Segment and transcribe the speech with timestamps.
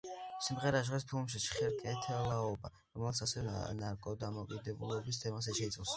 [0.45, 3.53] სიმღერა ჟღერს ფილმში „ჩხერკეთელაობა“, რომელიც ასევე
[3.83, 5.89] ნარკოდამოკიდებულების თემას შეიცავს.